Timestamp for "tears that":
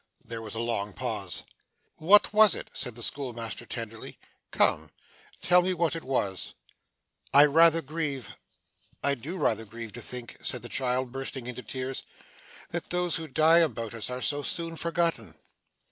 11.61-12.89